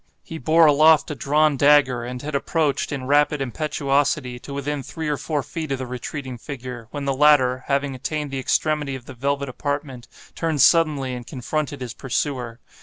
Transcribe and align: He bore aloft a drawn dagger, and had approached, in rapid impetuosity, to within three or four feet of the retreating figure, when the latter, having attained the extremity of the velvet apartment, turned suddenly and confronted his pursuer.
He 0.23 0.39
bore 0.39 0.65
aloft 0.65 1.11
a 1.11 1.15
drawn 1.15 1.57
dagger, 1.57 2.03
and 2.03 2.23
had 2.23 2.33
approached, 2.33 2.91
in 2.91 3.05
rapid 3.05 3.39
impetuosity, 3.39 4.39
to 4.39 4.51
within 4.51 4.81
three 4.81 5.07
or 5.07 5.15
four 5.17 5.43
feet 5.43 5.71
of 5.71 5.77
the 5.77 5.85
retreating 5.85 6.39
figure, 6.39 6.87
when 6.89 7.05
the 7.05 7.13
latter, 7.13 7.65
having 7.67 7.93
attained 7.93 8.31
the 8.31 8.39
extremity 8.39 8.95
of 8.95 9.05
the 9.05 9.13
velvet 9.13 9.47
apartment, 9.47 10.07
turned 10.33 10.61
suddenly 10.63 11.13
and 11.13 11.27
confronted 11.27 11.81
his 11.81 11.93
pursuer. 11.93 12.59